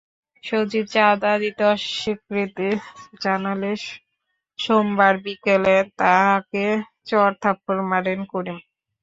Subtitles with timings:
[0.43, 2.69] সজীব চাঁদা দিতে অস্বীকৃতি
[3.21, 3.71] জানালে
[4.59, 6.65] সোমবার বিকেলে তাঁকে
[7.07, 8.57] চড়থাপ্পড় মারেন করিম।